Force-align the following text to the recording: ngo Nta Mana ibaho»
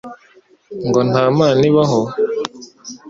ngo 0.87 0.99
Nta 1.09 1.23
Mana 1.37 1.63
ibaho» 1.69 2.01